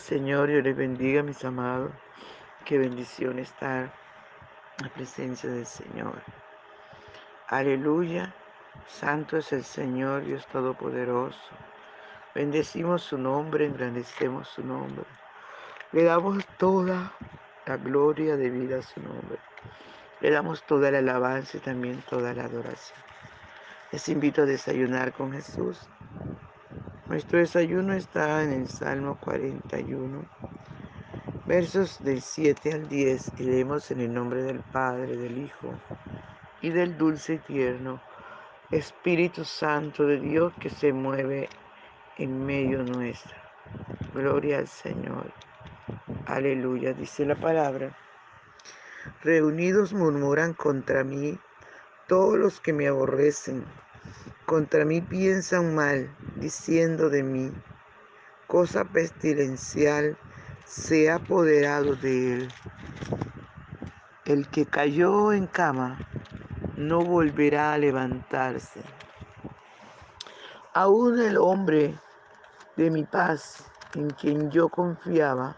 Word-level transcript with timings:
Señor, 0.00 0.48
yo 0.48 0.60
les 0.62 0.74
bendiga, 0.74 1.22
mis 1.22 1.44
amados. 1.44 1.92
Qué 2.64 2.78
bendición 2.78 3.38
estar 3.38 3.92
en 4.78 4.86
la 4.86 4.92
presencia 4.92 5.50
del 5.50 5.66
Señor. 5.66 6.14
Aleluya. 7.48 8.34
Santo 8.86 9.36
es 9.36 9.52
el 9.52 9.62
Señor, 9.62 10.24
Dios 10.24 10.46
Todopoderoso. 10.46 11.38
Bendecimos 12.34 13.02
su 13.02 13.18
nombre, 13.18 13.66
engrandecemos 13.66 14.48
su 14.48 14.64
nombre. 14.64 15.04
Le 15.92 16.04
damos 16.04 16.46
toda 16.56 17.12
la 17.66 17.76
gloria 17.76 18.36
de 18.36 18.48
vida 18.48 18.78
a 18.78 18.82
su 18.82 19.00
nombre. 19.00 19.38
Le 20.20 20.30
damos 20.30 20.62
toda 20.64 20.90
la 20.90 20.98
alabanza 20.98 21.58
y 21.58 21.60
también 21.60 22.02
toda 22.08 22.32
la 22.32 22.44
adoración. 22.44 22.98
Les 23.92 24.08
invito 24.08 24.42
a 24.42 24.46
desayunar 24.46 25.12
con 25.12 25.32
Jesús. 25.32 25.78
Nuestro 27.10 27.40
desayuno 27.40 27.92
está 27.94 28.44
en 28.44 28.52
el 28.52 28.68
Salmo 28.68 29.18
41, 29.18 30.24
versos 31.44 31.98
del 32.04 32.22
7 32.22 32.72
al 32.72 32.88
10, 32.88 33.32
y 33.38 33.42
leemos 33.42 33.90
en 33.90 33.98
el 33.98 34.14
nombre 34.14 34.44
del 34.44 34.60
Padre, 34.60 35.16
del 35.16 35.38
Hijo 35.38 35.74
y 36.62 36.70
del 36.70 36.96
dulce 36.96 37.34
y 37.34 37.38
tierno 37.38 38.00
Espíritu 38.70 39.44
Santo 39.44 40.06
de 40.06 40.20
Dios 40.20 40.52
que 40.60 40.70
se 40.70 40.92
mueve 40.92 41.48
en 42.16 42.46
medio 42.46 42.84
nuestro. 42.84 43.34
Gloria 44.14 44.58
al 44.58 44.68
Señor. 44.68 45.32
Aleluya, 46.26 46.92
dice 46.92 47.26
la 47.26 47.34
palabra. 47.34 47.92
Reunidos 49.24 49.92
murmuran 49.92 50.54
contra 50.54 51.02
mí 51.02 51.36
todos 52.06 52.38
los 52.38 52.60
que 52.60 52.72
me 52.72 52.86
aborrecen 52.86 53.64
contra 54.46 54.84
mí 54.84 55.00
piensan 55.00 55.74
mal, 55.74 56.14
diciendo 56.36 57.08
de 57.08 57.22
mí, 57.22 57.52
cosa 58.46 58.84
pestilencial 58.84 60.16
se 60.64 61.10
ha 61.10 61.16
apoderado 61.16 61.94
de 61.96 62.34
él. 62.34 62.52
El 64.24 64.48
que 64.48 64.66
cayó 64.66 65.32
en 65.32 65.46
cama 65.46 65.98
no 66.76 67.04
volverá 67.04 67.72
a 67.72 67.78
levantarse. 67.78 68.82
Aún 70.74 71.20
el 71.20 71.36
hombre 71.36 71.98
de 72.76 72.90
mi 72.90 73.04
paz, 73.04 73.64
en 73.94 74.10
quien 74.10 74.50
yo 74.50 74.68
confiaba, 74.68 75.56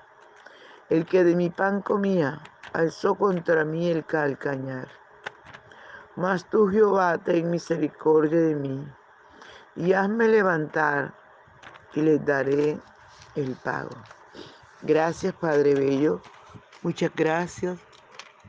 el 0.89 1.07
que 1.07 1.25
de 1.25 1.37
mi 1.37 1.49
pan 1.49 1.83
comía, 1.83 2.41
alzó 2.73 3.15
contra 3.15 3.65
mí 3.65 3.91
el 3.91 4.05
calcañar. 4.05 5.02
Mas 6.17 6.49
tú, 6.51 6.69
Jehová, 6.69 7.17
ten 7.19 7.51
misericordia 7.51 8.39
de 8.39 8.55
mí 8.55 8.87
y 9.77 9.93
hazme 9.95 10.29
levantar 10.29 11.15
y 11.95 12.03
les 12.03 12.25
daré 12.25 12.79
el 13.35 13.57
pago. 13.57 13.97
Gracias, 14.83 15.33
Padre 15.35 15.75
Bello. 15.75 16.23
Muchas 16.83 17.11
gracias 17.15 17.79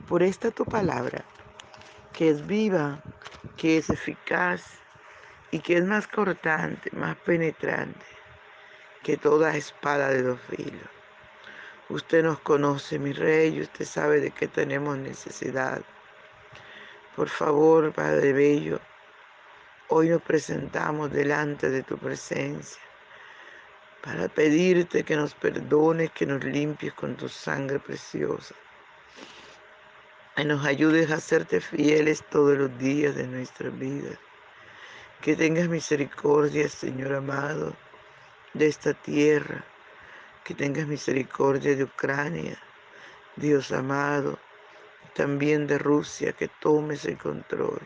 por 0.08 0.24
esta 0.24 0.52
tu 0.52 0.66
palabra, 0.66 1.24
que 2.12 2.30
es 2.30 2.46
viva, 2.46 3.02
que 3.56 3.78
es 3.78 3.90
eficaz 3.90 4.64
y 5.52 5.60
que 5.60 5.78
es 5.78 5.86
más 5.86 6.08
cortante, 6.08 6.90
más 6.92 7.16
penetrante 7.18 8.06
que 9.04 9.18
toda 9.18 9.56
espada 9.56 10.10
de 10.10 10.24
dos 10.24 10.40
filos. 10.42 10.90
Usted 11.90 12.24
nos 12.24 12.40
conoce, 12.40 12.98
mi 12.98 13.14
rey, 13.14 13.58
y 13.58 13.62
usted 13.62 13.86
sabe 13.86 14.20
de 14.20 14.32
qué 14.32 14.48
tenemos 14.48 14.98
necesidad. 14.98 15.84
Por 17.16 17.30
favor, 17.30 17.94
Padre 17.94 18.34
Bello, 18.34 18.80
hoy 19.90 20.10
nos 20.10 20.24
presentamos 20.24 21.12
delante 21.12 21.70
de 21.70 21.84
tu 21.84 21.96
presencia 21.96 22.82
para 24.02 24.28
pedirte 24.28 25.04
que 25.04 25.16
nos 25.16 25.36
perdones, 25.36 26.10
que 26.10 26.26
nos 26.26 26.44
limpies 26.44 26.92
con 26.96 27.16
tu 27.16 27.30
sangre 27.30 27.80
preciosa. 27.80 28.56
Y 30.38 30.46
nos 30.46 30.66
ayudes 30.66 31.12
a 31.12 31.20
serte 31.20 31.62
fieles 31.62 32.24
todos 32.32 32.58
los 32.58 32.76
días 32.80 33.14
de 33.14 33.28
nuestra 33.28 33.70
vida. 33.70 34.18
Que 35.22 35.36
tengas 35.36 35.70
misericordia, 35.70 36.68
Señor 36.68 37.14
amado, 37.14 37.76
de 38.56 38.66
esta 38.66 38.96
tierra. 38.96 39.64
Que 40.44 40.56
tengas 40.56 40.88
misericordia 40.88 41.76
de 41.76 41.84
Ucrania, 41.84 42.58
Dios 43.36 43.72
amado 43.72 44.40
también 45.14 45.68
de 45.68 45.78
Rusia, 45.78 46.34
que 46.34 46.48
tomes 46.48 47.06
el 47.06 47.18
control. 47.18 47.82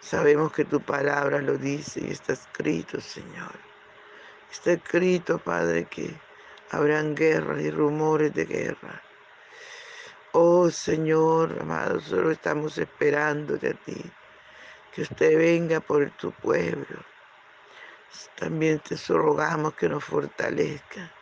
Sabemos 0.00 0.52
que 0.52 0.64
tu 0.64 0.80
palabra 0.80 1.40
lo 1.40 1.56
dice 1.56 2.00
y 2.00 2.10
está 2.10 2.32
escrito, 2.32 3.00
Señor. 3.00 3.52
Está 4.50 4.72
escrito, 4.72 5.38
Padre, 5.38 5.84
que 5.84 6.14
habrán 6.70 7.14
guerras 7.14 7.60
y 7.60 7.70
rumores 7.70 8.34
de 8.34 8.46
guerra. 8.46 9.02
Oh 10.32 10.70
Señor, 10.70 11.56
amado, 11.60 12.00
solo 12.00 12.30
estamos 12.30 12.78
esperando 12.78 13.56
de 13.56 13.74
ti, 13.74 14.02
que 14.92 15.02
usted 15.02 15.36
venga 15.36 15.80
por 15.80 16.10
tu 16.12 16.32
pueblo. 16.32 17.04
También 18.36 18.80
te 18.80 18.96
rogamos 19.08 19.74
que 19.74 19.88
nos 19.88 20.04
fortalezca, 20.04 21.12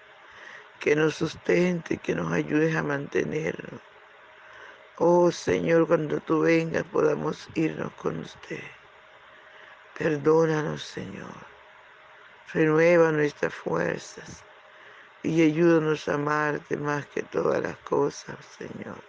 que 0.81 0.95
nos 0.95 1.17
sustente, 1.17 1.99
que 1.99 2.15
nos 2.15 2.33
ayudes 2.33 2.75
a 2.77 2.83
mantenernos 2.83 3.81
Oh 5.01 5.31
Señor, 5.31 5.87
cuando 5.87 6.19
tú 6.19 6.41
vengas 6.41 6.83
podamos 6.85 7.49
irnos 7.55 7.93
con 7.93 8.19
usted. 8.19 8.65
Perdónanos, 9.97 10.83
Señor. 10.83 11.33
Renueva 12.53 13.13
nuestras 13.13 13.55
fuerzas 13.55 14.43
y 15.23 15.43
ayúdanos 15.43 16.09
a 16.09 16.15
amarte 16.15 16.77
más 16.77 17.07
que 17.07 17.23
todas 17.23 17.63
las 17.63 17.77
cosas, 17.79 18.37
Señor. 18.59 19.01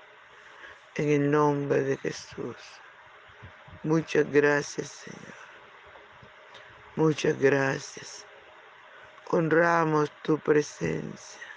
En 0.93 1.09
el 1.09 1.31
nombre 1.31 1.81
de 1.81 1.97
Jesús. 1.97 2.57
Muchas 3.81 4.31
gracias, 4.31 4.89
Señor. 4.89 5.33
Muchas 6.97 7.39
gracias. 7.39 8.27
Honramos 9.31 10.11
tu 10.21 10.37
presencia. 10.37 11.48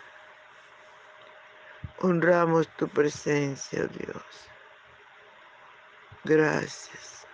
Honramos 2.03 2.69
tu 2.77 2.89
presencia, 2.89 3.87
Dios. 3.87 4.49
Gracias. 6.25 7.27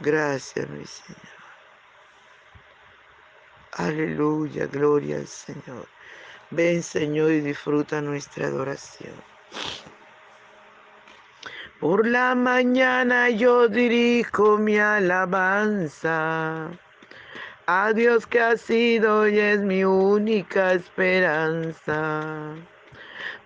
Gracias, 0.00 0.66
mi 0.70 0.86
Señor. 0.86 1.36
Aleluya, 3.72 4.66
gloria 4.66 5.16
al 5.16 5.26
Señor. 5.26 5.86
Ven, 6.50 6.82
Señor, 6.82 7.30
y 7.30 7.40
disfruta 7.42 8.00
nuestra 8.00 8.46
adoración. 8.46 9.14
Por 11.78 12.06
la 12.06 12.34
mañana 12.34 13.28
yo 13.28 13.68
dirijo 13.68 14.56
mi 14.56 14.78
alabanza 14.78 16.70
a 17.66 17.92
Dios 17.92 18.26
que 18.26 18.40
ha 18.40 18.56
sido 18.56 19.28
y 19.28 19.38
es 19.38 19.60
mi 19.60 19.84
única 19.84 20.72
esperanza. 20.72 22.56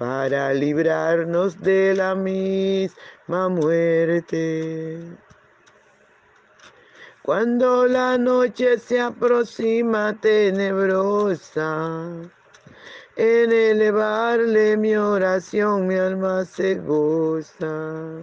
para 0.00 0.54
librarnos 0.54 1.60
de 1.60 1.94
la 1.94 2.14
misma 2.14 3.50
muerte. 3.50 4.98
Cuando 7.20 7.86
la 7.86 8.16
noche 8.16 8.78
se 8.78 8.98
aproxima 8.98 10.18
tenebrosa, 10.18 12.08
en 13.16 13.52
elevarle 13.52 14.78
mi 14.78 14.96
oración 14.96 15.86
mi 15.86 15.96
alma 15.96 16.46
se 16.46 16.76
goza. 16.76 18.22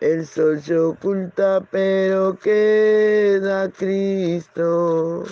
El 0.00 0.26
sol 0.26 0.60
se 0.60 0.78
oculta, 0.78 1.66
pero 1.70 2.38
queda 2.38 3.70
Cristo, 3.70 5.24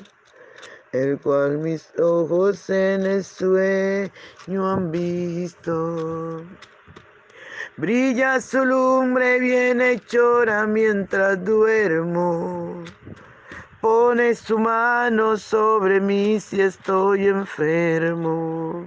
el 0.93 1.19
cual 1.20 1.58
mis 1.58 1.93
ojos 1.99 2.70
en 2.70 3.05
el 3.05 3.22
sueño 3.22 4.11
han 4.49 4.90
visto. 4.90 6.43
Brilla 7.76 8.40
su 8.40 8.64
lumbre 8.64 9.38
bien 9.38 9.82
hechora 9.82 10.67
mientras 10.67 11.44
duermo. 11.44 12.84
Pone 13.82 14.34
su 14.34 14.58
mano 14.58 15.37
sobre 15.37 16.00
mí 16.00 16.40
si 16.40 16.62
estoy 16.62 17.26
enfermo. 17.26 18.87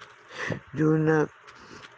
y 0.73 0.81
una, 0.81 1.27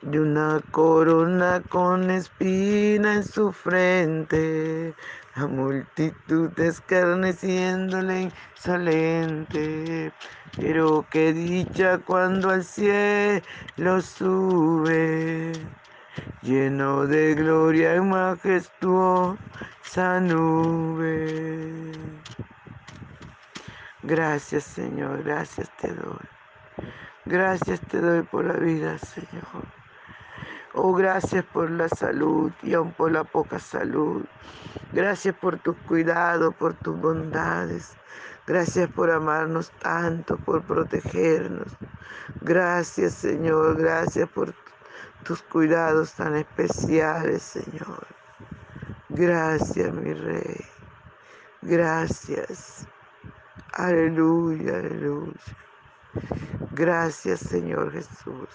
una 0.04 0.62
corona 0.72 1.62
con 1.70 2.10
espina 2.10 3.16
en 3.16 3.24
su 3.24 3.52
frente, 3.52 4.94
la 5.36 5.48
multitud 5.48 6.58
escarneciéndole 6.60 8.32
insolente. 8.56 10.12
Pero 10.58 11.06
qué 11.10 11.34
dicha 11.34 11.98
cuando 11.98 12.52
al 12.52 12.64
cielo 12.64 14.02
sube, 14.02 15.52
lleno 16.42 17.08
de 17.08 17.34
gloria 17.34 17.96
y 17.96 18.02
majestuosa 18.02 19.38
nube. 20.22 21.94
Gracias 24.04 24.66
Señor, 24.66 25.24
gracias 25.24 25.72
te 25.78 25.88
doy. 25.94 26.28
Gracias 27.26 27.80
te 27.82 28.02
doy 28.02 28.24
por 28.24 28.44
la 28.44 28.56
vida, 28.56 28.98
Señor. 28.98 29.66
Oh, 30.74 30.94
gracias 30.94 31.46
por 31.46 31.72
la 31.72 31.88
salud 31.88 32.52
y 32.62 32.74
aún 32.74 32.92
por 32.92 33.12
la 33.14 33.24
poca 33.24 33.60
salud. 33.60 34.26
Gracias 34.92 35.34
por 35.36 35.58
tus 35.60 35.78
cuidados, 35.88 36.54
por 36.56 36.74
tus 36.74 37.00
bondades. 37.00 37.94
Gracias 38.46 38.90
por 38.90 39.10
amarnos 39.10 39.72
tanto, 39.80 40.36
por 40.38 40.64
protegernos. 40.64 41.72
Gracias, 42.42 43.14
Señor. 43.14 43.78
Gracias 43.78 44.28
por 44.28 44.54
tus 45.24 45.42
cuidados 45.44 46.14
tan 46.16 46.36
especiales, 46.36 47.42
Señor. 47.42 48.06
Gracias, 49.08 49.94
mi 49.94 50.14
Rey. 50.14 50.66
Gracias. 51.62 52.86
Aleluya, 53.72 54.76
aleluya. 54.76 55.34
Gracias 56.72 57.40
Señor 57.42 57.92
Jesús. 57.92 58.50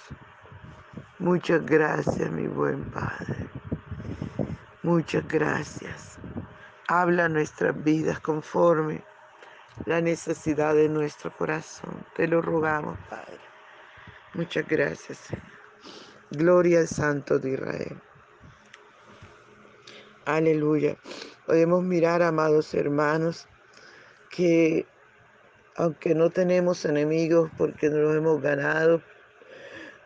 Muchas 1.18 1.64
gracias 1.64 2.30
mi 2.30 2.46
buen 2.46 2.84
Padre. 2.90 3.48
Muchas 4.82 5.26
gracias. 5.28 6.18
Habla 6.88 7.28
nuestras 7.28 7.82
vidas 7.84 8.20
conforme 8.20 9.02
la 9.84 10.00
necesidad 10.00 10.74
de 10.74 10.88
nuestro 10.88 11.30
corazón. 11.36 12.04
Te 12.16 12.26
lo 12.26 12.40
rogamos, 12.40 12.98
Padre. 13.10 13.38
Muchas 14.34 14.66
gracias, 14.66 15.18
Señor. 15.18 15.44
Gloria 16.30 16.80
al 16.80 16.88
Santo 16.88 17.38
de 17.38 17.50
Israel. 17.50 18.00
Aleluya. 20.24 20.96
Podemos 21.46 21.82
mirar, 21.82 22.22
amados 22.22 22.74
hermanos, 22.74 23.48
que 24.30 24.86
aunque 25.78 26.12
no 26.12 26.28
tenemos 26.30 26.84
enemigos 26.84 27.50
porque 27.56 27.88
no 27.88 27.98
los 27.98 28.16
hemos 28.16 28.42
ganado, 28.42 29.00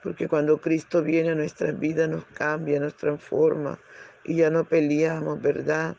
porque 0.02 0.28
cuando 0.28 0.60
Cristo 0.60 1.02
viene 1.02 1.30
a 1.30 1.34
nuestras 1.34 1.78
vidas 1.78 2.10
nos 2.10 2.26
cambia, 2.26 2.78
nos 2.78 2.94
transforma 2.94 3.78
y 4.22 4.36
ya 4.36 4.50
no 4.50 4.64
peleamos, 4.64 5.40
¿verdad? 5.40 5.96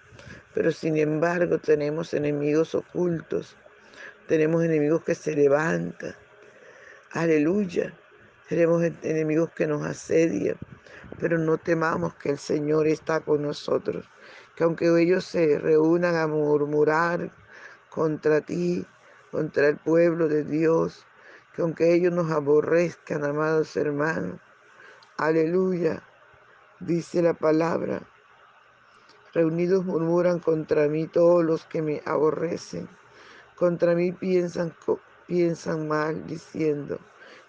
Pero 0.53 0.71
sin 0.71 0.95
embargo 0.97 1.57
tenemos 1.57 2.13
enemigos 2.13 2.75
ocultos, 2.75 3.57
tenemos 4.27 4.63
enemigos 4.63 5.03
que 5.03 5.15
se 5.15 5.35
levantan, 5.35 6.13
aleluya, 7.11 7.97
tenemos 8.47 8.83
enemigos 9.01 9.49
que 9.55 9.65
nos 9.65 9.83
asedian, 9.83 10.57
pero 11.19 11.39
no 11.39 11.57
temamos 11.57 12.13
que 12.13 12.29
el 12.29 12.37
Señor 12.37 12.85
está 12.85 13.21
con 13.21 13.41
nosotros, 13.41 14.05
que 14.55 14.65
aunque 14.65 14.85
ellos 15.01 15.25
se 15.25 15.57
reúnan 15.57 16.15
a 16.15 16.27
murmurar 16.27 17.31
contra 17.89 18.39
ti, 18.41 18.85
contra 19.33 19.67
el 19.67 19.77
pueblo 19.77 20.27
de 20.27 20.43
Dios, 20.43 21.07
que 21.55 21.63
aunque 21.63 21.91
ellos 21.91 22.13
nos 22.13 22.29
aborrezcan, 22.29 23.25
amados 23.25 23.75
hermanos, 23.75 24.39
aleluya, 25.17 26.03
dice 26.79 27.23
la 27.23 27.33
palabra, 27.33 28.03
reunidos 29.33 29.85
murmuran 29.85 30.37
contra 30.37 30.87
mí 30.87 31.07
todos 31.07 31.43
los 31.43 31.65
que 31.65 31.81
me 31.81 32.03
aborrecen, 32.05 32.87
contra 33.55 33.95
mí 33.95 34.11
piensan, 34.11 34.71
piensan 35.25 35.87
mal, 35.87 36.27
diciendo, 36.27 36.99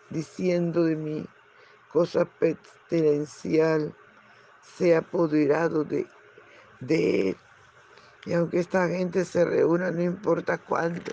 diciendo 0.09 0.85
de 0.85 0.97
mí, 0.97 1.27
cosa 1.93 2.25
pestilencial 2.25 3.95
se 4.63 4.95
ha 4.95 5.01
apoderado 5.01 5.85
de, 5.85 6.07
de 6.81 7.29
él. 7.29 7.37
Y 8.25 8.33
aunque 8.33 8.61
esta 8.61 8.89
gente 8.89 9.27
se 9.27 9.45
reúna, 9.45 9.91
no 9.91 10.03
importa 10.03 10.57
cuánto, 10.57 11.13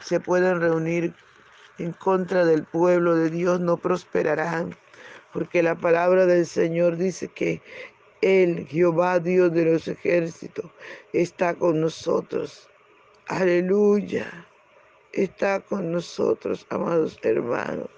se 0.00 0.20
pueden 0.20 0.60
reunir 0.60 1.14
en 1.78 1.92
contra 1.92 2.44
del 2.44 2.64
pueblo 2.64 3.14
de 3.14 3.30
Dios 3.30 3.60
no 3.60 3.76
prosperarán, 3.76 4.76
porque 5.32 5.62
la 5.62 5.74
palabra 5.76 6.26
del 6.26 6.46
Señor 6.46 6.96
dice 6.96 7.28
que 7.28 7.62
Él, 8.20 8.66
Jehová 8.68 9.18
Dios 9.18 9.52
de 9.52 9.64
los 9.64 9.88
ejércitos, 9.88 10.70
está 11.12 11.54
con 11.54 11.80
nosotros. 11.80 12.68
Aleluya. 13.28 14.46
Está 15.12 15.58
con 15.60 15.90
nosotros, 15.90 16.66
amados 16.70 17.18
hermanos. 17.22 17.88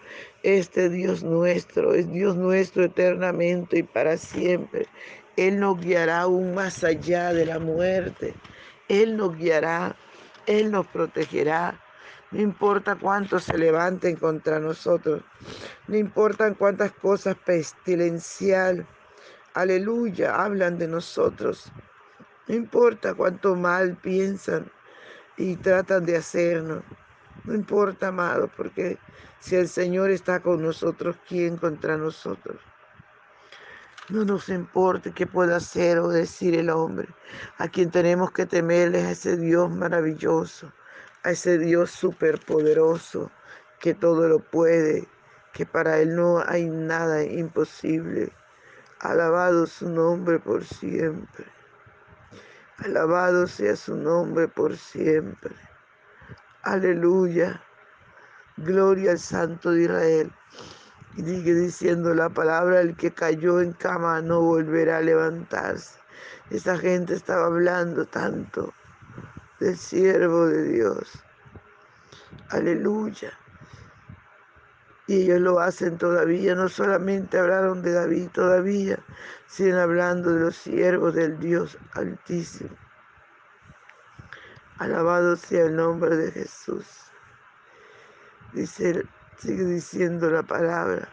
Este 0.42 0.88
Dios 0.88 1.22
nuestro 1.22 1.92
es 1.94 2.10
Dios 2.10 2.36
nuestro 2.36 2.84
eternamente 2.84 3.78
y 3.78 3.82
para 3.82 4.16
siempre. 4.16 4.86
Él 5.36 5.60
nos 5.60 5.78
guiará 5.78 6.22
aún 6.22 6.54
más 6.54 6.82
allá 6.84 7.32
de 7.34 7.46
la 7.46 7.58
muerte. 7.58 8.34
Él 8.88 9.16
nos 9.16 9.36
guiará, 9.36 9.96
Él 10.46 10.70
nos 10.70 10.86
protegerá. 10.86 11.80
No 12.32 12.40
importa 12.40 12.96
cuántos 12.96 13.44
se 13.44 13.58
levanten 13.58 14.16
contra 14.16 14.58
nosotros. 14.58 15.22
No 15.86 15.96
importa 15.96 16.54
cuántas 16.54 16.90
cosas 16.92 17.36
pestilencial, 17.36 18.86
aleluya, 19.52 20.42
hablan 20.42 20.78
de 20.78 20.88
nosotros. 20.88 21.70
No 22.48 22.54
importa 22.54 23.12
cuánto 23.14 23.54
mal 23.54 23.96
piensan 23.96 24.70
y 25.36 25.56
tratan 25.56 26.06
de 26.06 26.16
hacernos. 26.16 26.82
No 27.44 27.54
importa, 27.54 28.08
amado, 28.08 28.50
porque 28.56 28.98
si 29.38 29.56
el 29.56 29.68
Señor 29.68 30.10
está 30.10 30.40
con 30.40 30.62
nosotros, 30.62 31.16
¿quién 31.28 31.58
contra 31.58 31.98
nosotros? 31.98 32.56
No 34.08 34.24
nos 34.24 34.48
importe 34.48 35.12
qué 35.12 35.26
pueda 35.26 35.56
hacer 35.56 35.98
o 35.98 36.08
decir 36.08 36.54
el 36.54 36.70
hombre. 36.70 37.08
A 37.58 37.68
quien 37.68 37.90
tenemos 37.90 38.32
que 38.32 38.46
temerle 38.46 39.00
es 39.00 39.06
a 39.06 39.10
ese 39.10 39.36
Dios 39.36 39.70
maravilloso, 39.70 40.72
a 41.24 41.30
ese 41.30 41.58
Dios 41.58 41.90
superpoderoso 41.90 43.30
que 43.80 43.94
todo 43.94 44.28
lo 44.28 44.38
puede, 44.38 45.08
que 45.52 45.66
para 45.66 45.98
Él 45.98 46.16
no 46.16 46.42
hay 46.46 46.68
nada 46.68 47.22
imposible. 47.24 48.32
Alabado 49.00 49.66
su 49.66 49.88
nombre 49.88 50.38
por 50.38 50.64
siempre. 50.64 51.44
Alabado 52.78 53.46
sea 53.46 53.76
su 53.76 53.96
nombre 53.96 54.48
por 54.48 54.76
siempre. 54.76 55.54
Aleluya. 56.62 57.62
Gloria 58.56 59.12
al 59.12 59.18
Santo 59.18 59.72
de 59.72 59.82
Israel. 59.82 60.32
Y 61.16 61.22
sigue 61.22 61.54
diciendo 61.54 62.14
la 62.14 62.28
palabra, 62.28 62.80
el 62.80 62.96
que 62.96 63.10
cayó 63.10 63.60
en 63.60 63.72
cama 63.72 64.22
no 64.22 64.40
volverá 64.40 64.98
a 64.98 65.00
levantarse. 65.00 65.98
Esa 66.50 66.78
gente 66.78 67.14
estaba 67.14 67.46
hablando 67.46 68.06
tanto 68.06 68.72
del 69.62 69.78
siervo 69.78 70.46
de 70.46 70.64
Dios. 70.64 71.22
Aleluya. 72.50 73.32
Y 75.06 75.22
ellos 75.22 75.40
lo 75.40 75.60
hacen 75.60 75.98
todavía, 75.98 76.54
no 76.54 76.68
solamente 76.68 77.38
hablaron 77.38 77.82
de 77.82 77.92
David 77.92 78.28
todavía, 78.32 78.98
siguen 79.46 79.76
hablando 79.76 80.32
de 80.34 80.40
los 80.40 80.56
siervos 80.56 81.14
del 81.14 81.38
Dios 81.38 81.78
Altísimo. 81.92 82.70
Alabado 84.78 85.36
sea 85.36 85.66
el 85.66 85.76
nombre 85.76 86.16
de 86.16 86.32
Jesús. 86.32 86.86
Dice 88.52 89.06
Sigue 89.38 89.64
diciendo 89.64 90.30
la 90.30 90.44
palabra. 90.44 91.08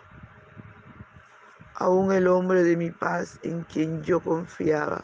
Aún 1.76 2.12
el 2.12 2.28
hombre 2.28 2.64
de 2.64 2.78
mi 2.78 2.92
paz 2.92 3.40
en 3.42 3.64
quien 3.64 4.04
yo 4.04 4.20
confiaba, 4.20 5.04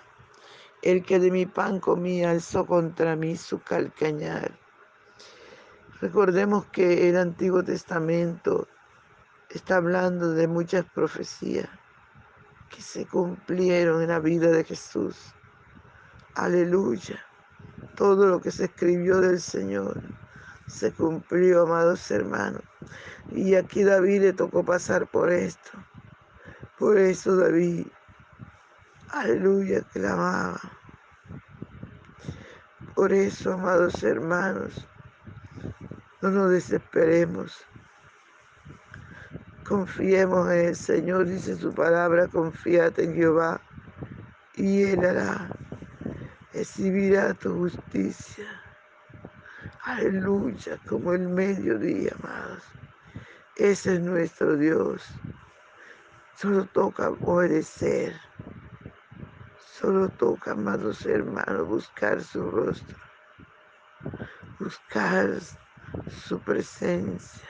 el 0.86 1.04
que 1.04 1.20
de 1.20 1.32
mi 1.32 1.48
pan 1.48 1.80
comía, 1.80 2.30
alzó 2.30 2.68
contra 2.68 3.16
mí 3.16 3.36
su 3.36 3.60
calcañar. 3.60 4.52
Recordemos 6.00 6.68
que 6.68 7.10
el 7.10 7.18
Antiguo 7.18 7.64
Testamento 7.64 8.68
está 9.50 9.78
hablando 9.78 10.34
de 10.34 10.48
muchas 10.48 10.86
profecías 10.86 11.68
que 12.70 12.84
se 12.84 13.08
cumplieron 13.08 14.04
en 14.04 14.10
la 14.10 14.20
vida 14.20 14.52
de 14.52 14.64
Jesús. 14.64 15.34
Aleluya. 16.36 17.20
Todo 17.96 18.28
lo 18.28 18.40
que 18.40 18.52
se 18.52 18.66
escribió 18.66 19.22
del 19.22 19.42
Señor 19.42 20.04
se 20.68 20.92
cumplió, 20.92 21.64
amados 21.64 22.12
hermanos. 22.12 22.62
Y 23.32 23.56
aquí 23.56 23.84
David 23.84 24.22
le 24.22 24.34
tocó 24.34 24.64
pasar 24.64 25.08
por 25.08 25.32
esto. 25.32 25.72
Por 26.78 27.00
eso 27.00 27.36
David, 27.38 27.88
aleluya, 29.10 29.82
clamaba. 29.92 30.75
Por 32.96 33.12
eso, 33.12 33.54
amados 33.54 34.02
hermanos, 34.04 34.88
no 36.22 36.32
nos 36.32 36.52
desesperemos. 36.52 37.66
Confiemos 39.68 40.50
en 40.52 40.68
el 40.68 40.76
Señor, 40.76 41.26
dice 41.26 41.58
su 41.58 41.74
palabra, 41.74 42.28
confíate 42.28 43.04
en 43.04 43.16
Jehová 43.16 43.60
y 44.56 44.84
Él 44.84 45.04
hará, 45.04 45.50
exhibirá 46.54 47.34
tu 47.34 47.54
justicia. 47.58 48.46
Aleluya, 49.84 50.80
como 50.88 51.14
el 51.14 51.28
mediodía, 51.28 52.14
amados. 52.24 52.64
Ese 53.58 53.96
es 53.96 54.02
nuestro 54.02 54.56
Dios. 54.56 55.04
Solo 56.36 56.66
toca 56.66 57.10
obedecer. 57.10 58.16
Solo 59.86 60.10
toca, 60.10 60.54
amados 60.54 61.06
hermanos, 61.06 61.68
buscar 61.68 62.20
su 62.20 62.50
rostro. 62.50 62.98
Buscar 64.58 65.30
su 66.10 66.40
presencia. 66.40 67.48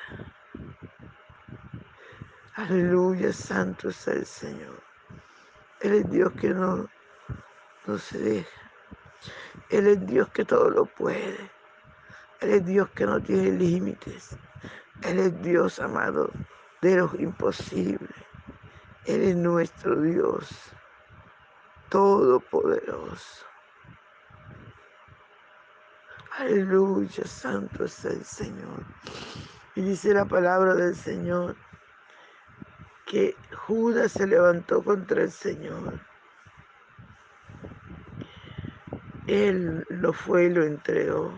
Aleluya, 2.56 3.32
santo 3.32 3.88
es 3.88 4.06
el 4.10 4.26
Señor. 4.26 4.84
Él 5.80 5.94
es 5.94 6.12
Dios 6.12 6.34
que 6.34 6.50
no, 6.50 6.90
no 7.88 7.98
se 7.98 8.20
deja. 8.20 8.72
Él 9.70 9.88
es 9.88 10.06
Dios 10.06 10.28
que 10.32 10.44
todo 10.44 10.70
lo 10.70 10.84
puede. 10.88 11.50
Él 12.42 12.50
es 12.50 12.66
Dios 12.66 12.90
que 12.90 13.06
no 13.06 13.24
tiene 13.24 13.52
límites. 13.52 14.36
Él 15.04 15.20
es 15.20 15.42
Dios 15.42 15.80
amado 15.80 16.30
de 16.82 16.98
lo 16.98 17.10
imposible. 17.18 18.14
Él 19.06 19.22
es 19.22 19.36
nuestro 19.38 20.02
Dios 20.02 20.75
todopoderoso. 21.90 23.46
Aleluya, 26.38 27.26
santo 27.26 27.86
es 27.86 28.04
el 28.06 28.24
Señor. 28.26 28.84
Y 29.76 29.82
dice 29.82 30.14
la 30.14 30.26
palabra 30.26 30.76
del 30.76 30.96
Señor 30.96 31.56
que 33.06 33.36
Judas 33.68 34.12
se 34.12 34.28
levantó 34.28 34.84
contra 34.84 35.22
el 35.22 35.32
Señor. 35.32 36.00
Él 39.28 39.86
lo 39.90 40.12
fue 40.12 40.46
y 40.46 40.50
lo 40.50 40.64
entregó. 40.64 41.34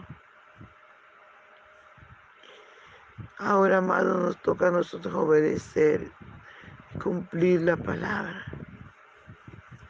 Ahora, 3.37 3.77
amado, 3.77 4.17
nos 4.17 4.41
toca 4.41 4.69
a 4.69 4.71
nosotros 4.71 5.13
obedecer, 5.13 6.11
cumplir 7.01 7.61
la 7.61 7.77
palabra. 7.77 8.43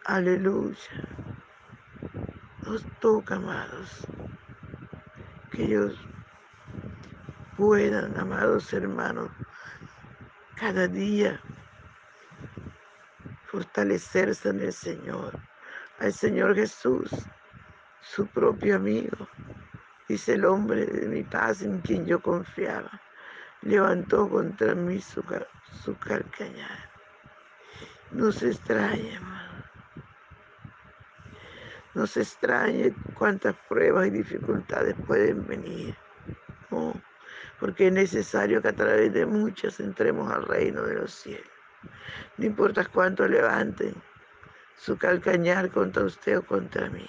Aleluya. 0.07 0.77
Nos 2.65 2.81
toca, 3.01 3.35
amados, 3.35 4.07
que 5.51 5.65
ellos 5.65 5.99
puedan, 7.57 8.17
amados 8.17 8.71
hermanos, 8.71 9.29
cada 10.55 10.87
día 10.87 11.41
fortalecerse 13.47 14.47
en 14.47 14.61
el 14.61 14.71
Señor, 14.71 15.37
al 15.99 16.13
Señor 16.13 16.55
Jesús, 16.55 17.09
su 17.99 18.25
propio 18.27 18.77
amigo. 18.77 19.27
Dice 20.07 20.35
el 20.35 20.45
hombre 20.45 20.85
de 20.85 21.05
mi 21.09 21.23
paz 21.23 21.61
en 21.61 21.81
quien 21.81 22.05
yo 22.05 22.21
confiaba 22.21 23.01
levantó 23.61 24.29
contra 24.29 24.73
mí 24.73 25.01
su, 25.01 25.21
su 25.83 25.97
calcañar. 25.97 26.89
No 28.11 28.31
se 28.31 28.47
No 31.97 32.05
se 32.05 32.21
extrañe 32.21 32.93
cuántas 33.15 33.55
pruebas 33.67 34.07
y 34.07 34.11
dificultades 34.11 34.95
pueden 35.05 35.45
venir. 35.47 35.95
porque 37.59 37.87
es 37.87 37.93
necesario 37.93 38.61
que 38.61 38.67
a 38.67 38.75
través 38.75 39.11
de 39.13 39.25
muchas 39.25 39.79
entremos 39.79 40.31
al 40.31 40.45
reino 40.45 40.83
de 40.83 40.95
los 40.95 41.11
cielos. 41.11 41.49
No 42.37 42.45
importa 42.45 42.85
cuánto 42.85 43.27
levanten 43.27 43.95
su 44.77 44.95
calcañar 44.97 45.71
contra 45.71 46.03
usted 46.03 46.37
o 46.37 46.45
contra 46.45 46.89
mí. 46.89 47.07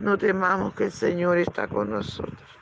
No 0.00 0.18
temamos 0.18 0.74
que 0.74 0.84
el 0.84 0.92
Señor 0.92 1.38
está 1.38 1.66
con 1.66 1.90
nosotros 1.90 2.54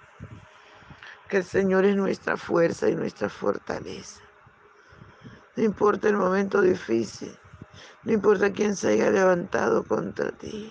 que 1.32 1.38
el 1.38 1.44
Señor 1.44 1.86
es 1.86 1.96
nuestra 1.96 2.36
fuerza 2.36 2.90
y 2.90 2.94
nuestra 2.94 3.30
fortaleza. 3.30 4.20
No 5.56 5.62
importa 5.62 6.10
el 6.10 6.18
momento 6.18 6.60
difícil, 6.60 7.34
no 8.02 8.12
importa 8.12 8.52
quién 8.52 8.76
se 8.76 8.88
haya 8.88 9.10
levantado 9.10 9.82
contra 9.82 10.30
ti. 10.32 10.70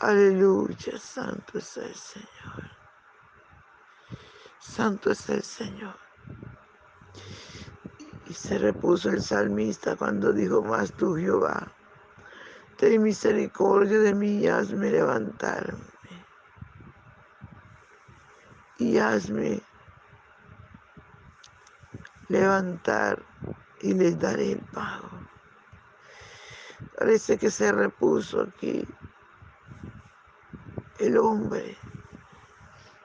Aleluya, 0.00 0.96
santo 0.96 1.58
es 1.58 1.76
el 1.76 1.92
Señor. 1.92 2.70
Santo 4.60 5.10
es 5.10 5.28
el 5.28 5.42
Señor. 5.42 5.96
Y 8.26 8.32
se 8.32 8.58
repuso 8.58 9.10
el 9.10 9.20
salmista 9.20 9.96
cuando 9.96 10.32
dijo, 10.32 10.62
más 10.62 10.92
tú 10.92 11.16
Jehová, 11.16 11.72
ten 12.76 13.02
misericordia 13.02 13.98
de 13.98 14.14
mí 14.14 14.38
y 14.38 14.46
hazme 14.46 14.88
levantarme 14.90 15.84
y 18.78 18.98
hazme 18.98 19.60
levantar 22.28 23.20
y 23.80 23.94
les 23.94 24.16
daré 24.16 24.52
el 24.52 24.60
pago. 24.60 25.10
Parece 26.96 27.36
que 27.36 27.50
se 27.50 27.72
repuso 27.72 28.42
aquí 28.42 28.86
el 30.98 31.18
hombre. 31.18 31.76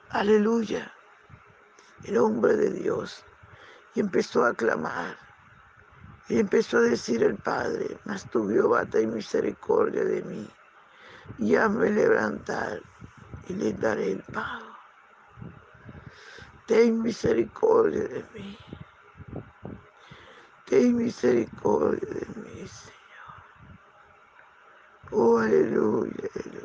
Aleluya. 0.09 0.91
El 2.03 2.17
hombre 2.17 2.55
de 2.55 2.71
Dios. 2.71 3.23
Y 3.95 3.99
empezó 3.99 4.45
a 4.45 4.53
clamar. 4.53 5.17
Y 6.29 6.39
empezó 6.39 6.77
a 6.77 6.81
decir 6.81 7.23
el 7.23 7.35
Padre, 7.35 7.97
mas 8.05 8.29
tu 8.29 8.49
Jehová 8.49 8.87
y 8.93 9.07
misericordia 9.07 10.03
de 10.03 10.21
mí. 10.23 10.49
Y 11.37 11.55
hazme 11.55 11.89
levantar 11.89 12.81
y 13.47 13.53
les 13.53 13.79
daré 13.79 14.13
el 14.13 14.23
pago 14.23 14.73
ten 16.65 17.01
misericordia 17.01 18.07
de 18.07 18.25
mí. 18.33 18.57
Ten 20.65 20.95
misericordia 20.95 22.07
de 22.07 22.25
mí, 22.41 22.67
Señor. 22.67 23.35
Oh, 25.11 25.37
aleluya, 25.37 26.29
aleluya. 26.35 26.62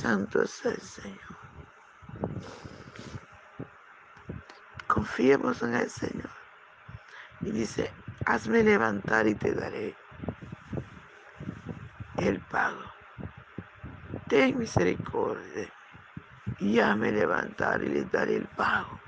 Santo 0.00 0.42
es 0.42 0.64
el 0.66 0.80
Señor. 0.80 1.18
Confiemos 4.88 5.62
en 5.62 5.74
el 5.74 5.88
Señor. 5.88 6.30
Y 7.40 7.52
dice, 7.52 7.92
hazme 8.26 8.64
levantar 8.64 9.26
y 9.28 9.34
te 9.34 9.54
daré 9.54 9.94
el 12.18 12.40
pago. 12.40 12.82
Ten 14.28 14.58
misericordia. 14.58 15.72
Y 16.58 16.80
hazme 16.80 17.12
levantar 17.12 17.82
y 17.82 17.88
le 17.88 18.04
daré 18.04 18.36
el 18.36 18.46
pago. 18.48 19.00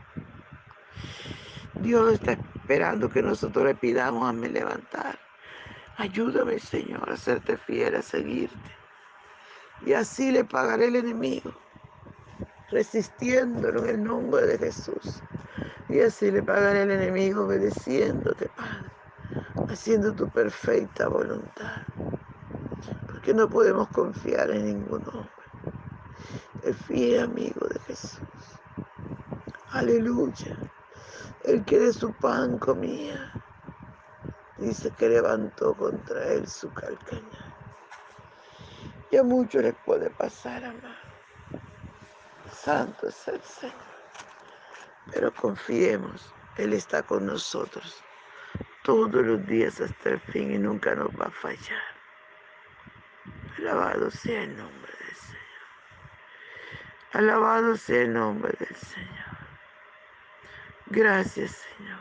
Dios 1.74 2.14
está 2.14 2.32
esperando 2.32 3.10
que 3.10 3.22
nosotros 3.22 3.64
le 3.64 3.74
pidamos, 3.74 4.28
hazme 4.28 4.48
levantar. 4.48 5.18
Ayúdame, 5.96 6.60
Señor, 6.60 7.10
a 7.10 7.16
serte 7.16 7.56
fiel, 7.56 7.96
a 7.96 8.02
seguirte. 8.02 8.76
Y 9.84 9.92
así 9.92 10.30
le 10.32 10.44
pagaré 10.44 10.86
el 10.86 10.96
enemigo, 10.96 11.52
resistiéndolo 12.70 13.84
en 13.84 13.90
el 13.90 14.04
nombre 14.04 14.46
de 14.46 14.58
Jesús. 14.58 15.22
Y 15.88 16.00
así 16.00 16.30
le 16.30 16.42
pagaré 16.42 16.82
el 16.82 16.90
enemigo 16.90 17.44
obedeciéndote, 17.44 18.48
Padre, 18.48 18.90
haciendo 19.68 20.12
tu 20.14 20.28
perfecta 20.28 21.08
voluntad. 21.08 21.82
Porque 23.06 23.34
no 23.34 23.48
podemos 23.48 23.88
confiar 23.88 24.50
en 24.50 24.64
ningún 24.64 25.06
hombre. 25.08 25.30
El 26.64 26.74
fiel 26.74 27.24
amigo 27.24 27.66
de 27.68 27.78
Jesús. 27.80 28.20
Aleluya. 29.70 30.56
El 31.44 31.64
que 31.64 31.78
de 31.78 31.92
su 31.92 32.12
pan 32.14 32.58
comía, 32.58 33.32
dice 34.58 34.90
que 34.90 35.08
levantó 35.08 35.74
contra 35.74 36.24
él 36.32 36.48
su 36.48 36.72
calcañar. 36.72 37.55
Y 39.10 39.16
a 39.16 39.22
muchos 39.22 39.62
les 39.62 39.74
puede 39.84 40.10
pasar, 40.10 40.64
amado. 40.64 40.94
Santo 42.50 43.08
es 43.08 43.28
el 43.28 43.40
Señor. 43.42 43.74
Pero 45.12 45.32
confiemos, 45.34 46.32
Él 46.56 46.72
está 46.72 47.02
con 47.02 47.26
nosotros 47.26 48.02
todos 48.82 49.24
los 49.24 49.44
días 49.46 49.80
hasta 49.80 50.10
el 50.10 50.20
fin 50.20 50.52
y 50.52 50.58
nunca 50.58 50.94
nos 50.94 51.08
va 51.08 51.26
a 51.26 51.30
fallar. 51.30 51.82
Alabado 53.58 54.10
sea 54.10 54.42
el 54.42 54.56
nombre 54.56 54.92
del 54.92 55.16
Señor. 55.16 55.42
Alabado 57.12 57.76
sea 57.76 58.02
el 58.02 58.12
nombre 58.12 58.52
del 58.58 58.76
Señor. 58.76 59.36
Gracias, 60.86 61.64
Señor. 61.76 62.00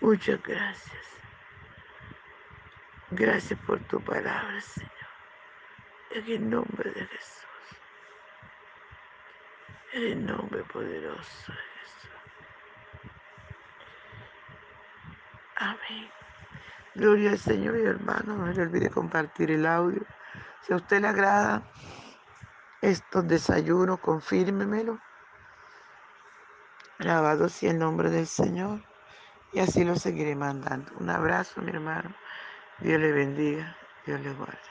Muchas 0.00 0.40
gracias. 0.42 1.04
Gracias 3.10 3.58
por 3.66 3.80
tu 3.80 4.00
palabra, 4.00 4.60
Señor. 4.60 4.99
En 6.10 6.26
el 6.26 6.50
nombre 6.50 6.90
de 6.90 7.06
Jesús. 7.06 7.46
En 9.92 10.02
el 10.02 10.26
nombre 10.26 10.64
poderoso 10.64 11.52
de 11.52 11.58
Jesús. 11.80 12.10
Amén. 15.56 16.10
Gloria 16.96 17.30
al 17.30 17.38
Señor 17.38 17.76
y 17.76 17.82
hermano. 17.82 18.36
No 18.36 18.52
le 18.52 18.62
olvide 18.62 18.90
compartir 18.90 19.52
el 19.52 19.66
audio. 19.66 20.02
Si 20.62 20.72
a 20.72 20.76
usted 20.76 21.00
le 21.00 21.08
agrada 21.08 21.62
estos 22.82 23.28
desayunos, 23.28 24.00
confírmemelo. 24.00 24.98
Alabado 26.98 27.48
sea 27.48 27.70
el 27.70 27.78
nombre 27.78 28.10
del 28.10 28.26
Señor. 28.26 28.82
Y 29.52 29.60
así 29.60 29.84
lo 29.84 29.94
seguiré 29.96 30.34
mandando. 30.34 30.92
Un 30.98 31.08
abrazo, 31.08 31.62
mi 31.62 31.70
hermano. 31.70 32.14
Dios 32.80 33.00
le 33.00 33.12
bendiga. 33.12 33.76
Dios 34.06 34.20
le 34.20 34.32
guarde. 34.34 34.69